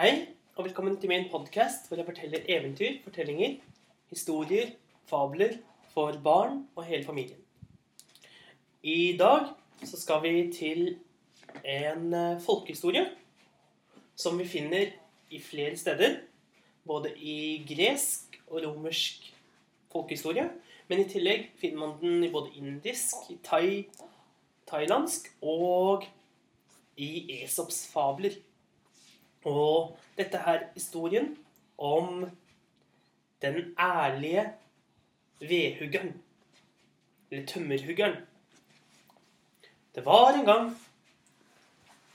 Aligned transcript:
Hei, 0.00 0.30
og 0.56 0.64
velkommen 0.64 0.94
til 0.96 1.10
min 1.10 1.26
podkast 1.28 1.90
hvor 1.90 1.98
jeg 2.00 2.06
forteller 2.06 2.46
eventyr, 2.48 2.94
fortellinger, 3.04 3.58
historier, 4.08 4.70
fabler 5.04 5.58
for 5.92 6.16
barn 6.24 6.62
og 6.72 6.86
hele 6.88 7.04
familien. 7.04 7.36
I 8.80 9.12
dag 9.20 9.50
så 9.84 10.00
skal 10.00 10.22
vi 10.24 10.32
til 10.56 10.80
en 11.60 12.16
eh, 12.16 12.40
folkehistorie 12.40 13.04
som 14.16 14.40
vi 14.40 14.48
finner 14.48 14.96
i 15.28 15.44
flere 15.50 15.76
steder. 15.76 16.22
Både 16.88 17.12
i 17.20 17.60
gresk 17.68 18.40
og 18.46 18.64
romersk 18.64 19.28
folkehistorie. 19.92 20.48
Men 20.88 21.04
i 21.04 21.10
tillegg 21.12 21.50
finner 21.60 21.84
man 21.84 21.98
den 22.00 22.24
i 22.24 22.32
både 22.32 22.56
indisk, 22.56 23.28
i 23.28 23.36
thai, 23.44 23.84
thailandsk 24.64 25.28
og 25.42 26.08
i 26.96 27.42
Esops 27.42 27.90
fabler. 27.92 28.40
Og 29.44 29.96
dette 30.18 30.36
er 30.36 30.66
historien 30.74 31.32
om 31.78 32.26
den 33.42 33.74
ærlige 33.80 34.52
vedhuggeren. 35.40 36.22
Eller 37.30 37.46
tømmerhuggeren. 37.46 38.16
Det 39.94 40.04
var 40.04 40.32
en 40.32 40.44
gang, 40.44 40.80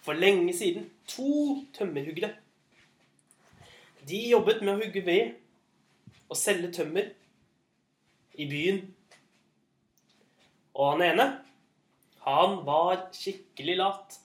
for 0.02 0.14
lenge 0.14 0.54
siden, 0.54 0.92
to 1.08 1.66
tømmerhuggere. 1.74 2.36
De 4.08 4.20
jobbet 4.30 4.62
med 4.62 4.76
å 4.76 4.78
hugge 4.84 5.02
ved 5.06 5.34
og 6.30 6.38
selge 6.38 6.72
tømmer 6.74 7.10
i 8.38 8.46
byen. 8.50 8.84
Og 10.76 10.92
han 10.92 11.04
ene, 11.08 11.26
han 12.26 12.60
var 12.68 13.08
skikkelig 13.16 13.78
lat. 13.80 14.20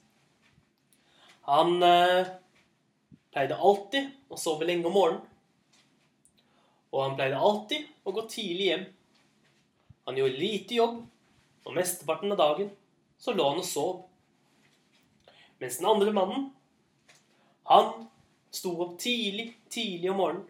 Han 1.48 1.82
eh, 1.86 2.30
pleide 3.30 3.56
alltid 3.56 4.10
å 4.30 4.38
sove 4.40 4.66
lenge 4.68 4.88
om 4.88 4.96
morgenen. 4.96 5.26
Og 6.90 7.04
han 7.04 7.16
pleide 7.18 7.38
alltid 7.38 7.86
å 8.02 8.14
gå 8.14 8.24
tidlig 8.30 8.70
hjem. 8.70 8.86
Han 10.08 10.18
gjorde 10.18 10.40
lite 10.42 10.78
jobb, 10.78 10.96
og 11.66 11.76
mesteparten 11.76 12.34
av 12.34 12.40
dagen 12.40 12.70
så 13.20 13.34
lå 13.36 13.46
han 13.50 13.60
og 13.62 13.68
sov. 13.68 14.00
Mens 15.60 15.78
den 15.78 15.90
andre 15.90 16.14
mannen, 16.16 16.48
han 17.68 17.92
sto 18.50 18.72
opp 18.82 18.96
tidlig, 18.98 19.52
tidlig 19.70 20.10
om 20.10 20.18
morgenen, 20.18 20.46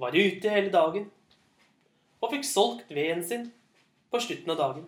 var 0.00 0.16
ute 0.16 0.52
hele 0.52 0.72
dagen 0.72 1.10
og 2.20 2.32
fikk 2.32 2.46
solgt 2.48 2.92
veden 2.92 3.22
sin 3.24 3.46
på 4.12 4.20
slutten 4.20 4.52
av 4.52 4.58
dagen. 4.60 4.86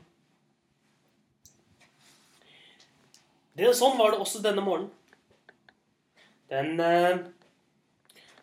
Det, 3.53 3.69
sånn 3.77 3.99
var 3.99 4.13
det 4.13 4.21
også 4.25 4.41
denne 4.45 4.65
morgenen. 4.65 4.91
Den 6.51 6.81
eh, 6.81 7.23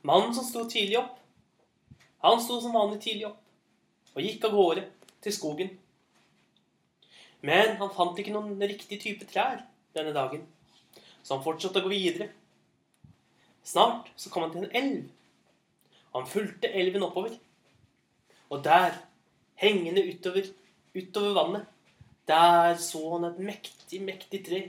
mannen 0.02 0.34
som 0.36 0.46
sto 0.48 0.64
tidlig 0.70 1.00
opp, 1.02 1.18
han 2.24 2.42
sto 2.44 2.60
som 2.62 2.76
vanlig 2.76 3.02
tidlig 3.04 3.28
opp 3.30 4.16
og 4.16 4.26
gikk 4.26 4.48
av 4.48 4.56
gårde 4.56 4.86
til 5.24 5.36
skogen. 5.36 5.70
Men 7.46 7.78
han 7.80 7.94
fant 7.96 8.18
ikke 8.20 8.34
noen 8.36 8.60
riktig 8.60 9.00
type 9.04 9.28
trær 9.30 9.62
denne 9.96 10.12
dagen, 10.16 10.44
så 11.24 11.38
han 11.38 11.46
fortsatte 11.46 11.80
å 11.80 11.86
gå 11.86 11.94
videre. 11.94 12.30
Snart 13.64 14.10
så 14.20 14.32
kom 14.34 14.48
han 14.48 14.56
til 14.56 14.66
en 14.66 14.76
elv, 14.80 15.08
han 16.16 16.28
fulgte 16.28 16.72
elven 16.74 17.06
oppover. 17.06 17.36
Og 18.50 18.64
der, 18.66 18.96
hengende 19.62 20.02
utover, 20.10 20.48
utover 20.96 21.36
vannet, 21.38 21.68
der 22.28 22.78
så 22.82 23.04
han 23.14 23.28
et 23.30 23.40
mektig, 23.42 24.02
mektig 24.02 24.42
tre. 24.46 24.62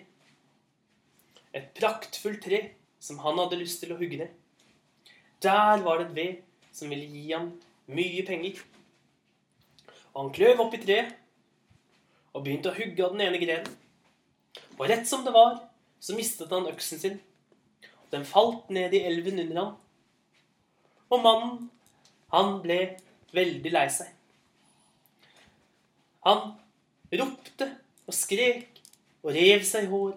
Et 1.56 1.72
praktfullt 1.76 2.42
tre 2.44 2.60
som 3.00 3.18
han 3.24 3.38
hadde 3.40 3.58
lyst 3.60 3.80
til 3.82 3.94
å 3.94 3.98
hugge 3.98 4.20
ned. 4.20 4.34
Der 5.40 5.80
var 5.84 6.00
det 6.00 6.10
et 6.10 6.16
ved 6.16 6.76
som 6.76 6.92
ville 6.92 7.08
gi 7.08 7.32
ham 7.32 7.50
mye 7.90 8.24
penger. 8.26 8.60
Og 10.12 10.18
han 10.24 10.32
kløv 10.36 10.62
opp 10.66 10.76
i 10.76 10.82
treet 10.82 11.16
og 12.34 12.44
begynte 12.44 12.70
å 12.70 12.76
hugge 12.76 13.04
av 13.04 13.16
den 13.16 13.24
ene 13.26 13.40
grenen. 13.42 13.76
Og 14.78 14.86
rett 14.90 15.08
som 15.08 15.24
det 15.24 15.34
var, 15.34 15.58
så 16.00 16.14
mistet 16.16 16.52
han 16.54 16.68
øksen 16.70 17.00
sin. 17.00 17.18
Den 18.10 18.24
falt 18.26 18.70
ned 18.72 18.94
i 18.96 19.02
elven 19.06 19.40
under 19.42 19.60
ham. 19.60 19.74
Og 21.10 21.22
mannen, 21.24 21.68
han 22.30 22.58
ble 22.62 22.78
veldig 23.34 23.72
lei 23.74 23.86
seg. 23.92 24.10
Han 26.26 26.52
ropte 27.10 27.66
og 28.06 28.14
skrek 28.14 28.80
og 29.24 29.32
rev 29.34 29.64
seg 29.66 29.86
i 29.86 29.90
hår. 29.90 30.14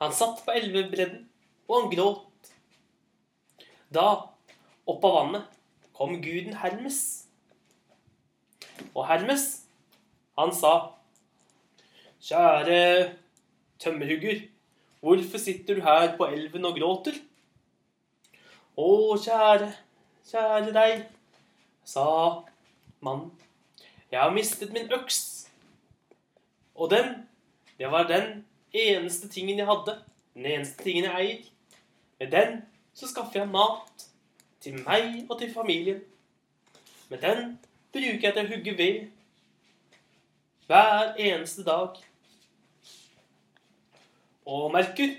Han 0.00 0.12
satt 0.14 0.42
på 0.44 0.54
elvebredden, 0.56 1.24
og 1.66 1.76
han 1.80 1.92
gråt. 1.92 2.50
Da, 3.92 4.08
opp 4.86 5.06
av 5.06 5.14
vannet, 5.20 5.54
kom 5.96 6.18
guden 6.22 6.58
Hermes. 6.60 7.00
Og 8.92 9.06
Hermes, 9.08 9.46
han 10.38 10.52
sa, 10.54 10.74
Kjære 12.26 13.14
tømmerhugger, 13.78 14.40
hvorfor 15.00 15.38
sitter 15.38 15.78
du 15.78 15.82
her 15.84 16.16
på 16.16 16.26
elven 16.26 16.64
og 16.66 16.78
gråter? 16.78 17.18
Å, 18.76 18.88
kjære, 19.22 19.68
kjære 20.26 20.72
deg, 20.74 21.04
sa 21.86 22.06
mannen. 23.04 23.30
Jeg 24.10 24.20
har 24.20 24.34
mistet 24.34 24.72
min 24.74 24.90
øks. 24.92 25.20
Og 26.74 26.90
den, 26.90 27.14
det 27.78 27.90
var 27.90 28.08
den 28.10 28.44
eneste 28.72 29.28
tingen 29.28 29.58
jeg 29.58 29.68
hadde. 29.68 29.96
Den 30.34 30.46
eneste 30.46 30.82
tingen 30.84 31.08
jeg 31.08 31.14
eier. 31.20 31.46
Med 32.18 32.30
den 32.30 32.62
så 32.94 33.08
skaffer 33.08 33.40
jeg 33.40 33.48
mat 33.52 34.06
til 34.60 34.78
meg 34.86 35.26
og 35.30 35.38
til 35.38 35.52
familien. 35.52 36.00
Med 37.08 37.18
den 37.18 37.58
bruker 37.92 38.28
jeg 38.28 38.34
til 38.34 38.42
å 38.42 38.50
hugge 38.54 38.76
ved 38.78 38.96
hver 40.66 41.14
eneste 41.18 41.64
dag. 41.64 42.00
Og 44.46 44.72
Merkur, 44.72 45.12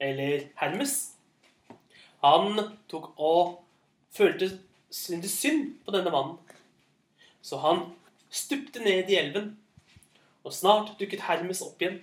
eller 0.00 0.48
Hermes, 0.58 0.96
han 2.24 2.58
tok 2.88 3.12
og 3.18 3.64
følte 4.14 4.50
synd 4.90 5.78
på 5.84 5.94
denne 5.94 6.10
mannen. 6.10 6.38
Så 7.42 7.58
han 7.62 7.84
stupte 8.30 8.82
ned 8.82 9.10
i 9.10 9.18
elven, 9.18 9.58
og 10.44 10.52
snart 10.52 10.96
dukket 11.00 11.26
Hermes 11.28 11.62
opp 11.62 11.82
igjen. 11.82 12.00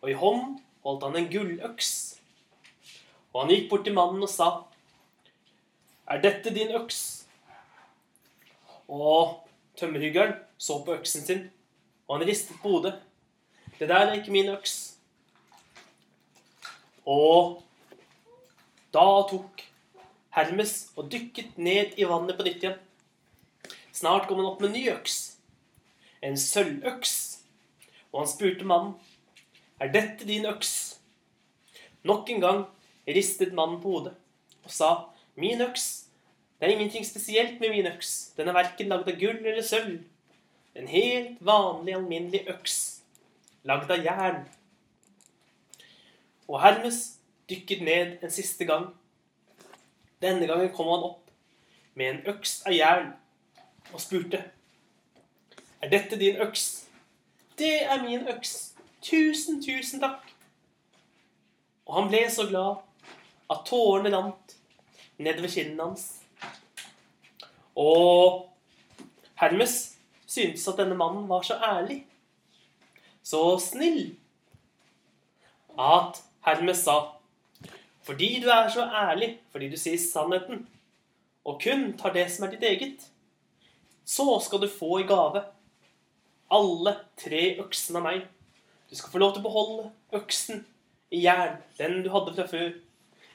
Og 0.00 0.10
i 0.10 0.16
hånd 0.16 0.58
holdt 0.84 1.04
han 1.04 1.16
en 1.16 1.30
gulløks. 1.32 2.19
Og 3.32 3.42
han 3.44 3.52
gikk 3.52 3.68
bort 3.70 3.84
til 3.86 3.94
mannen 3.94 4.22
og 4.22 4.30
sa, 4.30 4.50
Er 6.10 6.20
dette 6.20 6.50
din 6.54 6.72
øks? 6.74 7.26
Og 8.88 9.46
tømmerhyggeren 9.78 10.34
så 10.58 10.80
på 10.84 10.96
øksen 10.98 11.22
sin, 11.22 11.44
og 12.08 12.18
han 12.18 12.26
ristet 12.26 12.58
på 12.62 12.68
hodet. 12.68 12.96
Det 13.78 13.88
der 13.88 14.10
er 14.10 14.18
ikke 14.18 14.34
min 14.34 14.50
øks. 14.50 14.96
Og 17.06 17.62
da 18.92 19.06
tok 19.30 19.62
Hermes 20.34 20.90
og 20.96 21.12
dykket 21.12 21.58
ned 21.58 21.94
i 21.96 22.06
vannet 22.06 22.36
på 22.36 22.46
nytt 22.46 22.64
igjen. 22.64 22.78
Snart 23.94 24.26
kom 24.26 24.42
han 24.42 24.50
opp 24.50 24.60
med 24.60 24.72
en 24.72 24.76
ny 24.76 24.84
øks. 24.90 25.16
En 26.22 26.36
sølvøks. 26.38 27.14
Og 28.10 28.24
han 28.24 28.28
spurte 28.28 28.66
mannen, 28.66 28.94
Er 29.80 29.88
dette 29.88 30.26
din 30.28 30.44
øks? 30.44 30.98
Nok 32.04 32.28
en 32.30 32.40
gang 32.40 32.66
ristet 33.16 33.54
mannen 33.56 33.80
på 33.82 33.96
hodet 33.96 34.14
og 34.64 34.70
sa, 34.70 34.90
Min 35.40 35.60
øks. 35.64 36.06
Det 36.60 36.68
er 36.68 36.72
ingenting 36.74 37.06
spesielt 37.06 37.60
med 37.60 37.70
min 37.70 37.86
øks. 37.86 38.32
Den 38.36 38.48
er 38.48 38.52
verken 38.52 38.90
lagd 38.90 39.08
av 39.08 39.16
gull 39.16 39.38
eller 39.46 39.62
sølv. 39.64 40.02
En 40.76 40.88
helt 40.88 41.38
vanlig, 41.40 41.94
alminnelig 41.96 42.42
øks. 42.52 43.00
Lagd 43.64 43.90
av 43.90 44.04
jern. 44.04 44.42
Og 46.48 46.60
Hermes 46.60 46.98
dykket 47.48 47.82
ned 47.82 48.18
en 48.22 48.30
siste 48.30 48.66
gang 48.68 48.90
denne 50.22 50.46
gangen 50.46 50.72
kom 50.76 50.90
han 50.92 51.06
opp 51.06 51.30
med 51.96 52.10
en 52.10 52.34
øks 52.34 52.60
av 52.68 52.74
jern 52.76 53.12
og 53.94 54.02
spurte. 54.02 54.42
Er 55.80 55.88
dette 55.88 56.18
din 56.20 56.36
øks? 56.44 56.84
Det 57.58 57.82
er 57.82 58.02
min 58.02 58.28
øks. 58.28 58.74
Tusen, 59.02 59.62
tusen 59.64 60.00
takk. 60.00 60.26
Og 61.86 61.96
han 61.96 62.10
ble 62.12 62.20
så 62.30 62.44
glad 62.50 62.84
at 63.50 63.64
tårene 63.66 64.12
rant 64.14 64.56
nedover 65.20 65.50
kinnene 65.52 65.90
hans. 65.90 66.06
Og 67.76 68.46
Hermes 69.40 69.76
syntes 70.30 70.66
at 70.70 70.78
denne 70.80 70.96
mannen 70.98 71.28
var 71.28 71.44
så 71.46 71.56
ærlig, 71.64 72.02
så 73.22 73.58
snill, 73.62 74.16
at 75.78 76.20
Hermes 76.46 76.84
sa 76.84 77.00
fordi 78.10 78.40
du 78.42 78.48
er 78.50 78.66
så 78.72 78.82
ærlig, 78.82 79.36
fordi 79.52 79.68
du 79.70 79.76
sier 79.78 79.98
sannheten, 80.00 80.64
og 81.44 81.60
kun 81.62 81.92
tar 82.00 82.14
det 82.16 82.24
som 82.32 82.46
er 82.46 82.54
ditt 82.54 82.64
eget, 82.66 83.04
så 84.08 84.24
skal 84.42 84.62
du 84.64 84.66
få 84.72 85.02
i 85.02 85.06
gave 85.06 85.44
alle 86.50 86.94
tre 87.20 87.42
øksene 87.62 88.00
av 88.00 88.06
meg. 88.08 88.24
Du 88.90 88.96
skal 88.98 89.12
få 89.12 89.20
lov 89.22 89.34
til 89.36 89.44
å 89.44 89.46
beholde 89.46 89.90
øksen 90.18 90.64
i 91.14 91.22
jern, 91.22 91.60
den 91.78 92.00
du 92.02 92.10
hadde 92.10 92.34
fra 92.34 92.48
før, 92.50 92.72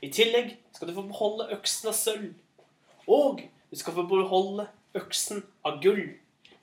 I 0.06 0.12
tillegg 0.14 0.52
skal 0.76 0.90
du 0.90 0.94
få 0.94 1.08
beholde 1.08 1.50
øksen 1.56 1.90
av 1.90 1.98
sølv. 1.98 2.34
Og 3.10 3.42
du 3.72 3.80
skal 3.80 3.96
få 3.96 4.06
beholde 4.10 4.68
øksen 4.98 5.42
av 5.66 5.80
gull. 5.82 6.04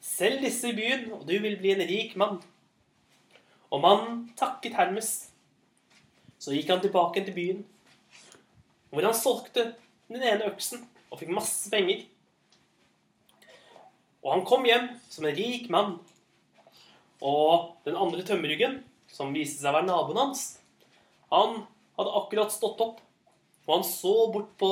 Selg 0.03 0.45
disse 0.47 0.71
i 0.71 0.77
byen, 0.77 1.09
og 1.15 1.27
du 1.27 1.35
vil 1.43 1.59
bli 1.59 1.75
en 1.75 1.85
rik 1.89 2.15
mann. 2.19 2.39
Og 3.73 3.83
mannen 3.83 4.25
takket 4.39 4.77
Hermes. 4.79 5.11
Så 6.39 6.55
gikk 6.55 6.71
han 6.71 6.83
tilbake 6.83 7.23
til 7.25 7.35
byen, 7.35 7.61
hvor 8.91 9.07
han 9.07 9.15
solgte 9.17 9.73
den 10.11 10.23
ene 10.27 10.51
øksen 10.51 10.83
og 11.09 11.21
fikk 11.21 11.31
masse 11.35 11.71
penger. 11.71 12.03
Og 14.23 14.35
han 14.37 14.43
kom 14.47 14.67
hjem 14.67 14.91
som 15.11 15.27
en 15.27 15.39
rik 15.39 15.71
mann. 15.73 15.97
Og 17.23 17.79
den 17.87 17.99
andre 17.99 18.25
tømmerryggen, 18.27 18.81
som 19.11 19.35
viste 19.35 19.63
seg 19.63 19.71
å 19.71 19.79
være 19.79 19.89
naboen 19.89 20.19
hans, 20.19 20.45
han 21.31 21.63
hadde 21.99 22.15
akkurat 22.19 22.55
stått 22.55 22.83
opp, 22.83 23.01
og 23.67 23.77
han 23.77 23.87
så 23.87 24.15
bort 24.35 24.51
på, 24.59 24.71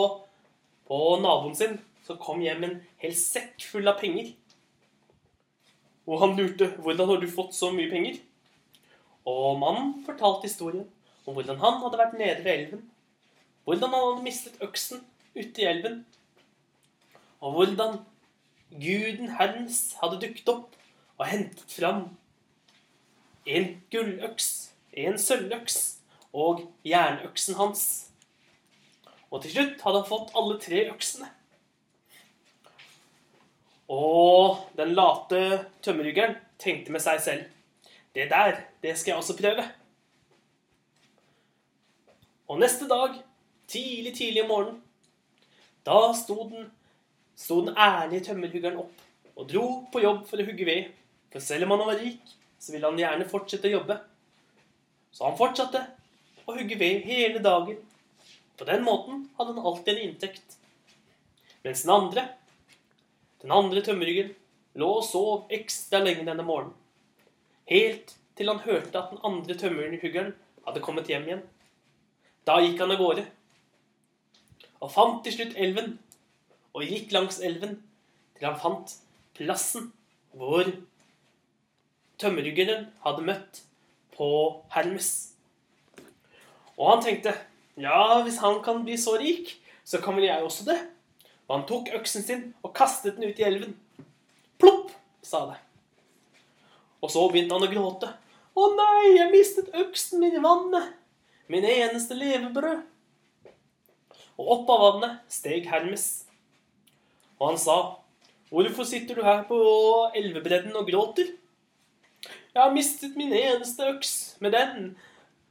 på 0.88 0.98
naboen 1.22 1.56
sin, 1.56 1.78
som 2.06 2.18
kom 2.18 2.42
hjem 2.42 2.62
med 2.62 2.70
en 2.70 2.80
hel 3.02 3.14
sekk 3.16 3.62
full 3.70 3.88
av 3.90 4.00
penger. 4.00 4.32
Og 6.10 6.22
han 6.24 6.34
lurte 6.38 6.72
hvordan 6.82 7.10
har 7.10 7.20
du 7.22 7.28
fått 7.30 7.54
så 7.54 7.70
mye 7.74 7.90
penger? 7.90 8.18
Og 9.28 9.58
mannen 9.60 10.00
fortalte 10.06 10.48
historien 10.48 10.86
om 11.28 11.36
hvordan 11.36 11.60
han 11.60 11.78
hadde 11.84 12.00
vært 12.00 12.16
nede 12.18 12.42
ved 12.42 12.52
elven. 12.54 12.86
Hvordan 13.68 13.94
han 13.94 14.06
hadde 14.08 14.26
mistet 14.26 14.62
øksen 14.64 15.04
ute 15.36 15.62
i 15.62 15.68
elven. 15.70 16.00
Og 17.40 17.54
hvordan 17.54 18.00
guden 18.70 19.36
hans 19.38 19.80
hadde 20.00 20.20
dukket 20.24 20.50
opp 20.50 20.74
og 21.20 21.26
hentet 21.28 21.72
fram 21.78 22.04
en 23.46 23.72
gulløks, 23.92 24.72
en 24.92 25.18
sølvøks 25.18 25.78
og 26.32 26.66
jernøksen 26.86 27.56
hans. 27.58 28.09
Og 29.30 29.42
til 29.42 29.54
slutt 29.54 29.82
hadde 29.84 30.00
han 30.02 30.08
fått 30.08 30.32
alle 30.38 30.56
tre 30.62 30.84
øksene. 30.90 31.28
Og 33.90 34.60
den 34.78 34.94
late 34.94 35.40
tømmerhuggeren 35.82 36.36
tenkte 36.62 36.94
med 36.94 37.02
seg 37.02 37.18
selv 37.24 37.48
Det 38.14 38.28
der, 38.30 38.60
det 38.82 38.96
skal 38.98 39.12
jeg 39.12 39.22
også 39.22 39.36
prøve. 39.38 39.64
Og 42.50 42.58
neste 42.58 42.88
dag, 42.90 43.14
tidlig, 43.70 44.16
tidlig 44.16 44.42
om 44.42 44.48
morgenen, 44.50 44.80
da 45.86 45.98
sto 46.18 46.48
den, 46.50 46.66
sto 47.38 47.60
den 47.62 47.78
ærlige 47.78 48.24
tømmerhuggeren 48.26 48.80
opp 48.82 49.06
og 49.38 49.46
dro 49.48 49.66
på 49.92 50.02
jobb 50.02 50.24
for 50.26 50.42
å 50.42 50.46
hugge 50.48 50.66
ved. 50.66 50.90
For 51.30 51.42
selv 51.44 51.68
om 51.68 51.76
han 51.76 51.86
var 51.86 52.00
rik, 52.02 52.34
så 52.58 52.74
ville 52.74 52.90
han 52.90 52.98
gjerne 52.98 53.28
fortsette 53.30 53.70
å 53.70 53.76
jobbe. 53.78 53.96
Så 55.14 55.24
han 55.28 55.38
fortsatte 55.38 55.84
å 56.44 56.56
hugge 56.58 56.76
ved 56.80 57.06
hele 57.06 57.40
dagen. 57.44 57.78
På 58.60 58.66
den 58.68 58.82
måten 58.84 59.22
hadde 59.38 59.54
han 59.56 59.66
alltid 59.66 59.94
en 59.94 60.02
inntekt. 60.10 60.58
Mens 61.64 61.82
den 61.86 61.94
andre, 61.94 62.26
den 63.40 63.54
andre 63.56 63.80
tømmerryggen, 63.80 64.34
lå 64.76 64.88
og 64.98 65.06
sov 65.08 65.46
ekstra 65.48 66.02
lenge 66.04 66.26
denne 66.28 66.44
morgenen. 66.44 66.76
Helt 67.72 68.12
til 68.36 68.52
han 68.52 68.60
hørte 68.66 69.00
at 69.00 69.14
den 69.14 69.24
andre 69.24 69.56
tømmerhuggeren 69.56 70.34
hadde 70.66 70.84
kommet 70.84 71.08
hjem 71.08 71.24
igjen. 71.30 71.42
Da 72.44 72.58
gikk 72.60 72.84
han 72.84 72.92
av 72.92 73.00
gårde. 73.00 73.24
Og 74.84 74.92
fant 74.92 75.24
til 75.24 75.38
slutt 75.38 75.56
elven. 75.56 75.94
Og 76.76 76.84
gikk 76.84 77.16
langs 77.16 77.40
elven 77.40 77.78
til 78.36 78.50
han 78.50 78.60
fant 78.60 78.92
plassen 79.40 79.88
hvor 80.36 80.68
tømmerryggeren 82.20 82.90
hadde 83.06 83.24
møtt 83.24 83.64
på 84.18 84.28
Hermes. 84.76 85.30
Og 86.76 86.90
han 86.92 87.08
tenkte 87.08 87.40
ja, 87.80 88.20
hvis 88.24 88.40
han 88.42 88.60
kan 88.64 88.84
bli 88.86 88.96
så 89.00 89.16
rik, 89.20 89.56
så 89.84 90.00
kan 90.02 90.16
vel 90.18 90.28
jeg 90.28 90.44
også 90.44 90.66
det. 90.68 90.78
Og 91.48 91.56
han 91.56 91.66
tok 91.66 91.90
øksen 91.98 92.22
sin 92.22 92.42
og 92.62 92.74
kastet 92.76 93.18
den 93.18 93.30
ut 93.30 93.40
i 93.40 93.46
elven. 93.46 93.74
Plopp, 94.60 94.92
sa 95.24 95.46
det. 95.50 95.58
Og 97.00 97.10
så 97.10 97.24
begynte 97.32 97.56
han 97.56 97.66
å 97.66 97.72
gråte. 97.72 98.12
Å 98.54 98.68
nei, 98.76 99.16
jeg 99.16 99.32
mistet 99.32 99.74
øksen 99.82 100.22
min 100.22 100.36
i 100.36 100.42
vannet. 100.44 100.92
Min 101.50 101.66
eneste 101.66 102.14
levebrød. 102.14 102.84
Og 104.40 104.52
opp 104.54 104.70
av 104.72 104.84
vannet 104.84 105.32
steg 105.32 105.66
Hermes. 105.68 106.06
Og 107.40 107.50
han 107.50 107.60
sa, 107.60 107.76
hvorfor 108.52 108.86
sitter 108.88 109.18
du 109.18 109.24
her 109.26 109.42
på 109.48 109.58
elvebredden 110.16 110.76
og 110.78 110.88
gråter? 110.88 111.32
Jeg 112.50 112.60
har 112.60 112.72
mistet 112.74 113.16
min 113.18 113.32
eneste 113.32 113.86
øks. 113.90 114.14
Med 114.40 114.54
den 114.54 114.92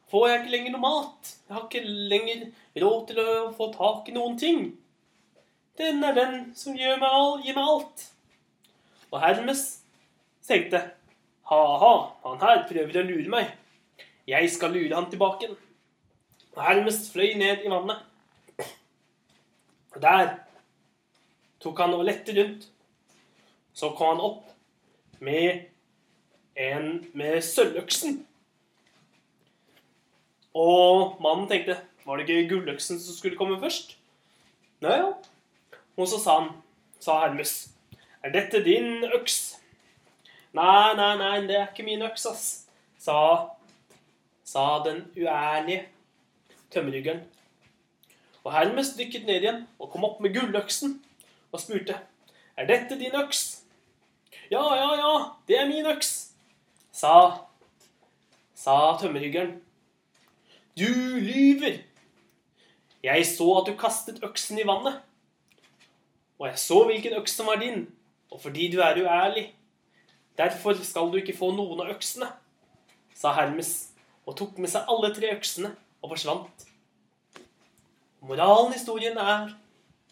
får 0.09 0.27
jeg 0.27 0.39
ikke 0.39 0.53
lenger 0.55 0.75
noe 0.75 0.83
mat. 0.83 1.33
Jeg 1.47 1.55
har 1.55 1.65
ikke 1.67 1.97
lenger 2.13 2.45
råd 2.83 3.01
til 3.09 3.21
å 3.23 3.33
få 3.57 3.69
tak 3.73 4.09
i 4.09 4.15
noen 4.15 4.37
ting. 4.39 4.63
Den 5.79 6.03
er 6.03 6.15
den 6.17 6.39
som 6.59 6.75
gir 6.75 6.97
meg, 6.99 7.09
all, 7.09 7.39
gir 7.45 7.55
meg 7.55 7.69
alt. 7.71 8.05
Og 9.09 9.21
Hermes 9.23 9.63
tenkte 10.45 10.81
ha-ha, 11.49 11.93
han 12.25 12.41
her 12.43 12.65
prøver 12.69 12.99
å 12.99 13.07
lure 13.07 13.31
meg. 13.31 13.53
Jeg 14.29 14.51
skal 14.53 14.75
lure 14.75 14.93
han 14.93 15.09
tilbake. 15.09 15.49
Og 16.53 16.61
Hermes 16.61 17.07
fløy 17.13 17.33
ned 17.39 17.63
i 17.65 17.71
vannet. 17.71 18.03
Og 19.95 20.01
der 20.03 20.35
tok 21.63 21.81
han 21.81 21.95
og 21.97 22.05
lette 22.05 22.35
rundt. 22.37 22.67
Så 23.73 23.93
kom 23.97 24.13
han 24.13 24.25
opp 24.25 25.21
med 25.23 25.69
en 26.59 27.05
med 27.17 27.39
sølvøksen. 27.45 28.19
Og 30.57 31.19
mannen 31.21 31.47
tenkte 31.49 31.77
Var 32.05 32.17
det 32.17 32.29
ikke 32.29 32.55
gulløksen 32.55 32.99
som 32.99 33.15
skulle 33.15 33.37
komme 33.37 33.59
først? 33.61 33.95
Nei, 34.81 34.95
ja. 34.97 35.11
Og 35.99 36.07
så 36.07 36.17
sa 36.21 36.39
han, 36.39 36.51
sa 36.99 37.19
Hermes, 37.25 37.69
Er 38.23 38.31
dette 38.33 38.63
din 38.63 39.03
øks? 39.13 39.59
Nei, 40.55 40.95
nei, 40.97 41.11
nei, 41.19 41.35
det 41.47 41.57
er 41.59 41.67
ikke 41.67 41.85
min 41.85 42.01
øks, 42.01 42.25
ass, 42.25 42.45
sa, 42.97 43.15
sa 44.43 44.63
den 44.85 45.03
uærlige 45.13 45.83
tømmerryggeren. 46.73 47.21
Og 48.41 48.55
Hermes 48.55 48.95
dykket 48.97 49.27
ned 49.27 49.43
igjen 49.43 49.61
og 49.77 49.91
kom 49.93 50.07
opp 50.07 50.17
med 50.23 50.33
gulløksen 50.33 50.97
og 51.51 51.61
spurte, 51.61 51.99
Er 52.57 52.65
dette 52.65 52.97
din 52.99 53.15
øks? 53.15 53.61
Ja, 54.51 54.63
ja, 54.75 54.89
ja, 54.97 55.11
det 55.47 55.59
er 55.59 55.67
min 55.69 55.85
øks, 55.85 56.31
sa, 56.91 57.45
sa 58.55 58.97
tømmerhyggeren. 58.99 59.59
Du 60.79 61.19
lyver! 61.19 61.81
Jeg 63.03 63.25
så 63.27 63.47
at 63.59 63.67
du 63.67 63.73
kastet 63.79 64.21
øksen 64.23 64.61
i 64.61 64.67
vannet. 64.67 65.01
Og 66.39 66.47
jeg 66.47 66.59
så 66.61 66.77
hvilken 66.87 67.17
øks 67.19 67.35
som 67.35 67.49
var 67.51 67.59
din, 67.59 67.81
og 68.31 68.39
fordi 68.41 68.69
du 68.71 68.79
er 68.79 69.01
uærlig. 69.01 69.49
Derfor 70.37 70.77
skal 70.83 71.11
du 71.11 71.17
ikke 71.19 71.35
få 71.35 71.51
noen 71.51 71.81
av 71.83 71.91
øksene, 71.91 72.29
sa 73.11 73.33
Hermes, 73.35 73.89
og 74.23 74.37
tok 74.39 74.55
med 74.55 74.71
seg 74.71 74.87
alle 74.87 75.11
tre 75.15 75.33
øksene 75.35 75.73
og 75.99 76.13
forsvant. 76.13 76.63
Moralen 78.23 78.71
i 78.71 78.77
historien 78.77 79.19
er 79.19 79.51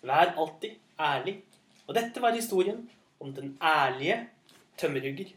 vær 0.04 0.36
alltid 0.36 0.76
ærlig. 1.00 1.38
Og 1.88 1.96
dette 1.96 2.22
var 2.22 2.36
historien 2.36 2.90
om 3.24 3.32
den 3.32 3.56
ærlige 3.64 4.26
tømmerhugger. 4.78 5.32